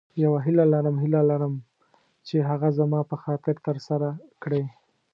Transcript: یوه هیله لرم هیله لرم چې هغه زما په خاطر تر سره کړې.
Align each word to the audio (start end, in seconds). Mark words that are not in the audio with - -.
یوه 0.23 0.39
هیله 0.45 0.65
لرم 0.73 0.95
هیله 1.03 1.21
لرم 1.29 1.53
چې 2.27 2.35
هغه 2.49 2.69
زما 2.79 2.99
په 3.09 3.15
خاطر 3.23 3.55
تر 3.65 3.77
سره 3.87 4.07
کړې. 4.43 4.63